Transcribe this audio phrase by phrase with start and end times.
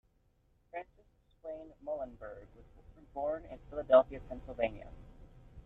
[0.71, 4.87] Francis Swaine Muhlenberg was born in Philadelphia, Pennsylvania.